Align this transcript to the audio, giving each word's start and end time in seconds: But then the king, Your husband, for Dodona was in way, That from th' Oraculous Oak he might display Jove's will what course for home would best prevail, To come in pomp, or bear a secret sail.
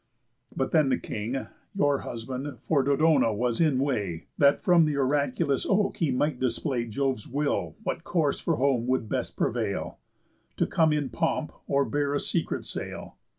But 0.55 0.71
then 0.71 0.89
the 0.89 0.97
king, 0.97 1.45
Your 1.75 1.99
husband, 1.99 2.57
for 2.67 2.83
Dodona 2.83 3.35
was 3.35 3.61
in 3.61 3.77
way, 3.77 4.25
That 4.35 4.63
from 4.63 4.87
th' 4.87 4.95
Oraculous 4.95 5.63
Oak 5.67 5.97
he 5.97 6.09
might 6.09 6.39
display 6.39 6.87
Jove's 6.87 7.27
will 7.27 7.75
what 7.83 8.03
course 8.03 8.39
for 8.39 8.55
home 8.55 8.87
would 8.87 9.07
best 9.07 9.37
prevail, 9.37 9.99
To 10.57 10.65
come 10.65 10.91
in 10.91 11.09
pomp, 11.09 11.51
or 11.67 11.85
bear 11.85 12.15
a 12.15 12.19
secret 12.19 12.65
sail. 12.65 13.17